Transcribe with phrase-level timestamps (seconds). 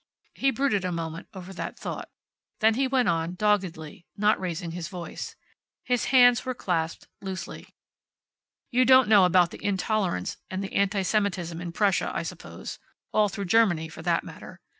[0.33, 2.09] He brooded a moment over that thought.
[2.59, 5.35] Then he went on, doggedly, not raising his voice.
[5.83, 7.69] His hands were clasped loosely.
[8.71, 12.79] "You don't know about the intolerance and the anti Semitism in Prussia, I suppose.
[13.13, 14.59] All through Germany, for that matter.